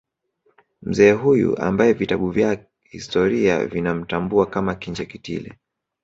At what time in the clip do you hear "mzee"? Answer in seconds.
0.81-1.11